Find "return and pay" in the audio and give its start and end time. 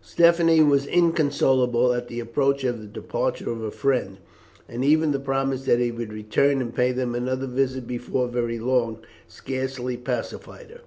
6.14-6.92